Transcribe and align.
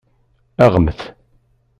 Aɣemt! 0.63 0.99